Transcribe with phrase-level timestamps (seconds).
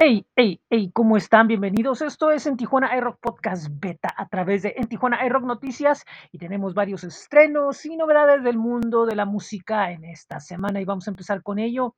[0.00, 1.48] Hey, hey, hey, ¿cómo están?
[1.48, 2.02] Bienvenidos.
[2.02, 6.38] Esto es en Tijuana iRock Podcast Beta a través de en Tijuana iRock Noticias y
[6.38, 11.08] tenemos varios estrenos y novedades del mundo de la música en esta semana y vamos
[11.08, 11.96] a empezar con ello.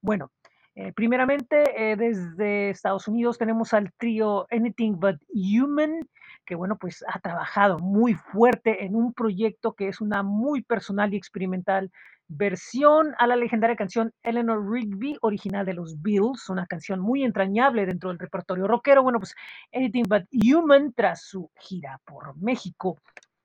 [0.00, 0.30] Bueno,
[0.74, 6.08] eh, primeramente eh, desde Estados Unidos tenemos al trío Anything But Human,
[6.46, 11.12] que bueno, pues ha trabajado muy fuerte en un proyecto que es una muy personal
[11.12, 11.90] y experimental
[12.28, 17.84] versión a la legendaria canción Eleanor Rigby, original de los Beatles, una canción muy entrañable
[17.84, 19.02] dentro del repertorio rockero.
[19.02, 19.34] Bueno, pues
[19.74, 22.98] Anything But Human, tras su gira por México,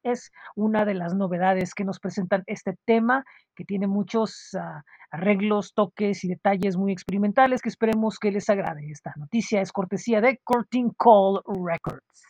[0.04, 3.24] es una de las novedades que nos presentan este tema,
[3.56, 8.90] que tiene muchos uh, arreglos, toques y detalles muy experimentales que esperemos que les agrade.
[8.92, 12.28] Esta noticia es cortesía de Curtin Call Records.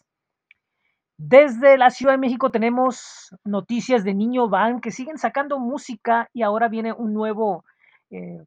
[1.20, 6.44] Desde la Ciudad de México tenemos noticias de Niño Van que siguen sacando música y
[6.44, 7.66] ahora viene un nuevo
[8.12, 8.44] eh,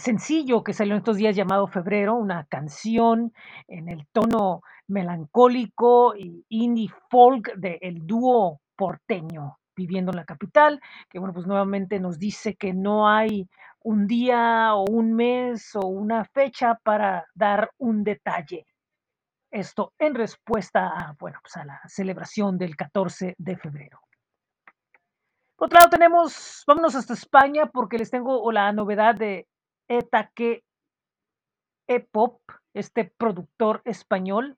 [0.00, 3.32] sencillo que salió en estos días llamado Febrero, una canción
[3.68, 11.18] en el tono melancólico y indie folk del dúo porteño viviendo en la capital, que
[11.18, 13.48] bueno, pues nuevamente nos dice que no hay
[13.82, 18.66] un día o un mes o una fecha para dar un detalle.
[19.50, 24.00] Esto en respuesta a, bueno, pues a la celebración del 14 de febrero.
[25.56, 29.46] Por otro lado tenemos, vámonos hasta España porque les tengo la novedad de
[29.90, 30.62] Etaque
[31.88, 32.40] E-Pop,
[32.74, 34.56] este productor español,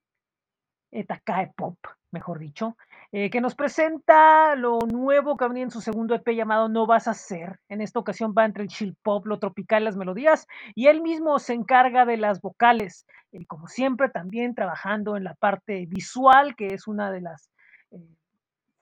[0.90, 1.78] Etaque Pop,
[2.10, 2.76] mejor dicho,
[3.12, 7.08] eh, que nos presenta lo nuevo que venía en su segundo EP llamado No Vas
[7.08, 7.58] a Ser.
[7.70, 11.38] En esta ocasión va entre el chill pop, lo tropical, las melodías, y él mismo
[11.38, 13.06] se encarga de las vocales.
[13.30, 17.48] Y como siempre, también trabajando en la parte visual, que es una de las
[17.90, 17.96] eh,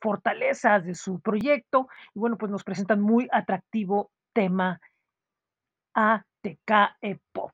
[0.01, 1.87] fortalezas de su proyecto.
[2.13, 4.81] Y bueno, pues nos presentan muy atractivo tema
[6.43, 7.53] ATK Pop.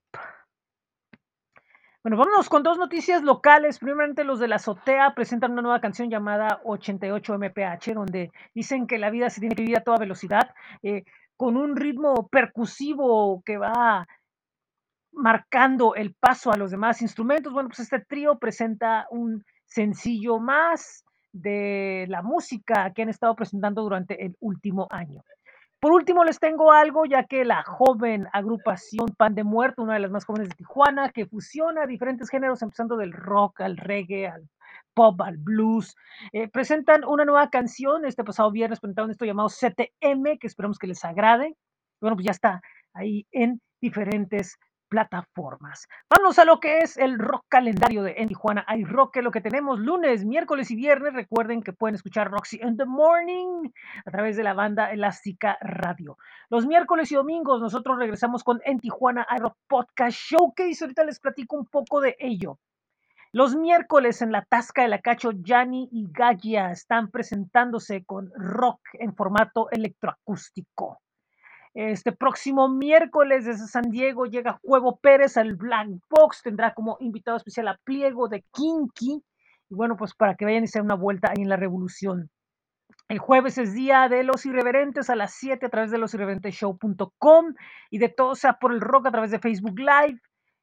[2.02, 3.80] Bueno, vámonos con dos noticias locales.
[3.80, 8.98] Primeramente, los de la azotea presentan una nueva canción llamada 88 MPH, donde dicen que
[8.98, 10.54] la vida se tiene que vivir a toda velocidad,
[10.84, 11.04] eh,
[11.36, 14.06] con un ritmo percusivo que va
[15.10, 17.52] marcando el paso a los demás instrumentos.
[17.52, 23.82] Bueno, pues este trío presenta un sencillo más de la música que han estado presentando
[23.82, 25.24] durante el último año.
[25.80, 30.00] Por último, les tengo algo, ya que la joven agrupación Pan de Muerto, una de
[30.00, 34.48] las más jóvenes de Tijuana, que fusiona diferentes géneros, empezando del rock al reggae, al
[34.94, 35.94] pop, al blues,
[36.32, 38.06] eh, presentan una nueva canción.
[38.06, 41.56] Este pasado viernes presentaron esto llamado CTM, que esperamos que les agrade.
[42.00, 42.62] Bueno, pues ya está
[42.94, 44.58] ahí en diferentes
[44.88, 45.88] plataformas.
[46.10, 48.64] Vamos a lo que es el rock calendario de en Tijuana.
[48.66, 51.14] Hay rock que lo que tenemos lunes, miércoles y viernes.
[51.14, 53.70] Recuerden que pueden escuchar Roxy in the Morning
[54.04, 56.18] a través de la banda Elástica Radio.
[56.48, 60.84] Los miércoles y domingos nosotros regresamos con En Tijuana iRock Podcast Showcase.
[60.84, 62.58] Ahorita les platico un poco de ello.
[63.32, 68.80] Los miércoles en la Tasca de la Cacho, Yanni y Gaya están presentándose con rock
[68.94, 71.00] en formato electroacústico.
[71.76, 77.36] Este próximo miércoles desde San Diego llega Juego Pérez al Black Box, tendrá como invitado
[77.36, 79.22] especial a Pliego de Kinky.
[79.68, 82.30] Y bueno, pues para que vayan y se una vuelta ahí en la Revolución.
[83.08, 87.54] El jueves es día de los irreverentes a las 7 a través de losirreverenteshow.com
[87.90, 90.18] y de todo sea por el rock a través de Facebook Live,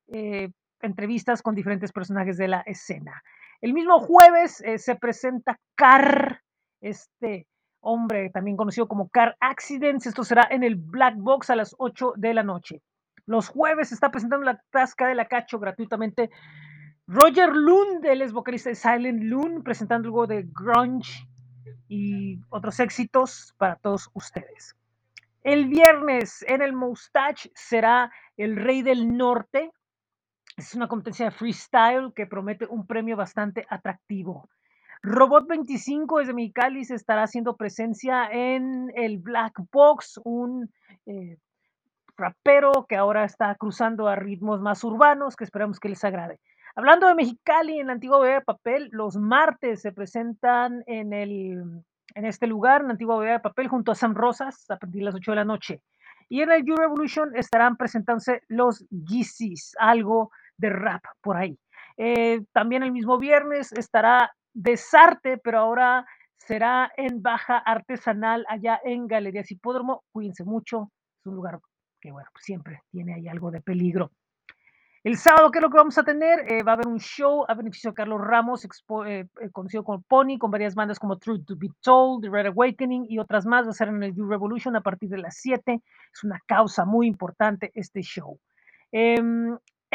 [0.07, 0.49] eh,
[0.81, 3.21] entrevistas con diferentes personajes de la escena.
[3.61, 6.41] El mismo jueves eh, se presenta Car,
[6.81, 7.45] este
[7.83, 10.07] hombre también conocido como Car Accidents.
[10.07, 12.81] Esto será en el Black Box a las 8 de la noche.
[13.25, 16.29] Los jueves se está presentando la Tasca de la Cacho gratuitamente.
[17.07, 21.27] Roger Lund, él es vocalista de Silent Loon, presentando algo de grunge
[21.87, 24.75] y otros éxitos para todos ustedes.
[25.43, 29.71] El viernes en el Moustache será el Rey del Norte.
[30.55, 34.49] Es una competencia de freestyle que promete un premio bastante atractivo.
[35.05, 40.71] Robot 25 desde Mexicali estará haciendo presencia en el Black Box, un
[41.05, 41.37] eh,
[42.15, 46.39] rapero que ahora está cruzando a ritmos más urbanos que esperamos que les agrade.
[46.73, 51.83] Hablando de Mexicali, en la antigua Bodega de Papel, los martes se presentan en, el,
[52.15, 54.99] en este lugar, en la antigua Bodega de Papel, junto a Sam Rosas, a partir
[54.99, 55.81] de las 8 de la noche.
[56.29, 61.59] Y en el You Revolution estarán presentándose los Yeezys, algo de rap por ahí.
[61.97, 66.05] Eh, también el mismo viernes estará Desarte, pero ahora
[66.37, 70.03] será en Baja Artesanal allá en Galerías Hipódromo.
[70.11, 71.59] Cuídense mucho, es un lugar
[71.99, 74.11] que, bueno, pues siempre tiene ahí algo de peligro.
[75.03, 76.49] El sábado, ¿qué es lo que vamos a tener?
[76.49, 79.83] Eh, va a haber un show a beneficio de Carlos Ramos, expo, eh, eh conocido
[79.83, 83.45] como Pony, con varias bandas como Truth to Be Told, The Red Awakening y otras
[83.45, 83.65] más.
[83.65, 85.81] Va a ser en el You Revolution a partir de las 7.
[86.13, 88.39] Es una causa muy importante este show.
[88.93, 89.21] Eh,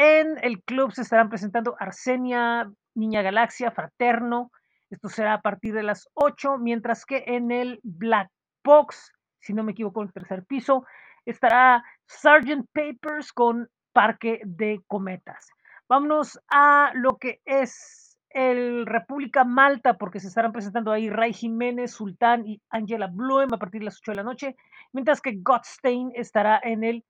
[0.01, 4.49] En el club se estarán presentando Arsenia, Niña Galaxia, Fraterno.
[4.89, 8.29] Esto será a partir de las 8, mientras que en el Black
[8.63, 9.11] Box,
[9.41, 10.85] si no me equivoco, el tercer piso,
[11.25, 12.65] estará Sgt.
[12.71, 15.49] Papers con Parque de Cometas.
[15.89, 21.91] Vámonos a lo que es el República Malta, porque se estarán presentando ahí Ray Jiménez,
[21.91, 24.55] Sultán y Angela Bloem a partir de las 8 de la noche,
[24.93, 27.03] mientras que Godstein estará en el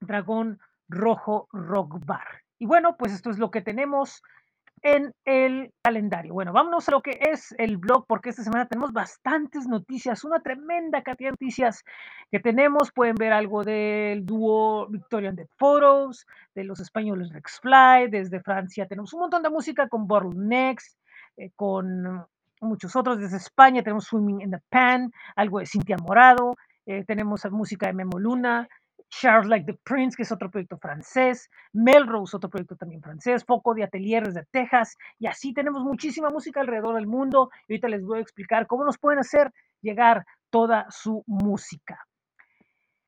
[0.00, 0.58] Dragón
[0.88, 2.42] Rojo Rock Bar.
[2.58, 4.22] Y bueno, pues esto es lo que tenemos
[4.84, 6.34] en el calendario.
[6.34, 10.40] Bueno, vámonos a lo que es el blog, porque esta semana tenemos bastantes noticias, una
[10.40, 11.84] tremenda cantidad de noticias
[12.30, 12.92] que tenemos.
[12.92, 18.86] Pueden ver algo del dúo Victorian Dead Photos, de los españoles Rex Fly, desde Francia
[18.86, 20.98] tenemos un montón de música con Bottlenecks,
[21.38, 22.26] eh, con
[22.60, 23.18] muchos otros.
[23.18, 27.94] Desde España tenemos Swimming in the Pan, algo de Cintia Morado, eh, tenemos música de
[27.94, 28.68] Memo Luna,
[29.20, 33.74] Charles Like the Prince, que es otro proyecto francés, Melrose, otro proyecto también francés, Foco
[33.74, 37.50] de Atelier de Texas, y así tenemos muchísima música alrededor del mundo.
[37.68, 39.52] Y ahorita les voy a explicar cómo nos pueden hacer
[39.82, 42.06] llegar toda su música.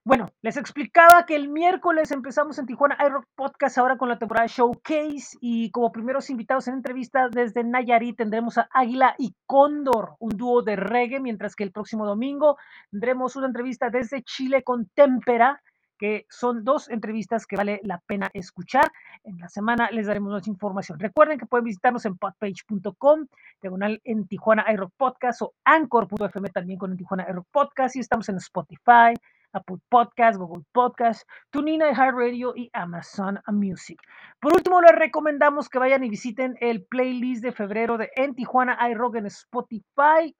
[0.04, 4.46] Bueno, les explicaba que el miércoles empezamos en Tijuana iRock Podcast ahora con la temporada
[4.46, 10.36] Showcase y como primeros invitados en entrevista desde Nayarit tendremos a Águila y Cóndor, un
[10.36, 12.56] dúo de reggae, mientras que el próximo domingo
[12.92, 15.60] tendremos una entrevista desde Chile con Tempera,
[15.98, 18.90] que son dos entrevistas que vale la pena escuchar.
[19.24, 20.98] En la semana les daremos más información.
[20.98, 23.26] Recuerden que pueden visitarnos en podpage.com,
[23.60, 28.28] diagonal en Tijuana iRock Podcast o anchor.fm también con en Tijuana iRock Podcast y estamos
[28.28, 29.14] en Spotify,
[29.52, 33.98] Apple Podcast, Google Podcast, TuneIn, Radio y Amazon Music.
[34.40, 38.78] Por último, les recomendamos que vayan y visiten el playlist de febrero de En Tijuana
[38.90, 40.34] iRock en Spotify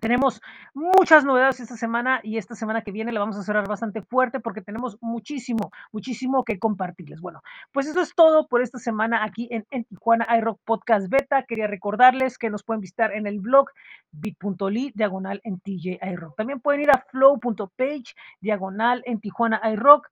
[0.00, 0.40] tenemos
[0.74, 4.40] muchas novedades esta semana y esta semana que viene la vamos a cerrar bastante fuerte
[4.40, 7.20] porque tenemos muchísimo, muchísimo que compartirles.
[7.20, 11.44] Bueno, pues eso es todo por esta semana aquí en, Tijuana iRock Podcast Beta.
[11.44, 13.68] Quería recordarles que nos pueden visitar en el blog
[14.12, 16.36] bit.ly diagonal en TJ iRock.
[16.36, 20.08] También pueden ir a flow.page diagonal en Tijuana iRock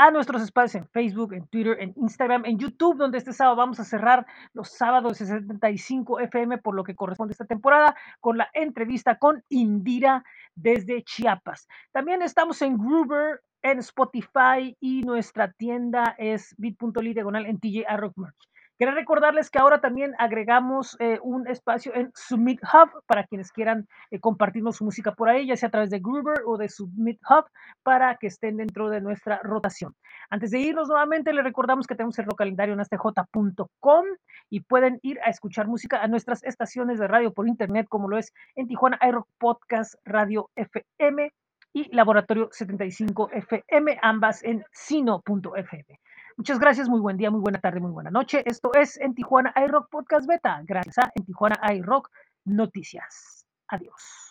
[0.00, 3.80] a nuestros espacios en Facebook, en Twitter, en Instagram, en YouTube, donde este sábado vamos
[3.80, 4.24] a cerrar
[4.54, 9.44] los sábados de 75 FM por lo que corresponde esta temporada con la entrevista con
[9.50, 10.24] Indira
[10.54, 11.68] desde Chiapas.
[11.92, 18.16] También estamos en Gruber, en Spotify y nuestra tienda es bit.ly diagonal en TJ Rock
[18.16, 18.48] Merch.
[18.80, 23.86] Quería recordarles que ahora también agregamos eh, un espacio en Submit Hub para quienes quieran
[24.10, 27.20] eh, compartirnos su música por ahí, ya sea a través de Groover o de Submit
[27.28, 27.44] Hub,
[27.82, 29.94] para que estén dentro de nuestra rotación.
[30.30, 34.06] Antes de irnos nuevamente, les recordamos que tenemos el calendario en astj.com
[34.48, 38.16] y pueden ir a escuchar música a nuestras estaciones de radio por internet, como lo
[38.16, 41.30] es en Tijuana iRock Podcast Radio FM
[41.72, 46.00] y Laboratorio 75 FM, ambas en sino.fm.
[46.36, 48.42] Muchas gracias, muy buen día, muy buena tarde, muy buena noche.
[48.46, 52.10] Esto es en Tijuana iRock Podcast Beta, gracias a en Tijuana iRock
[52.44, 53.46] Noticias.
[53.68, 54.29] Adiós.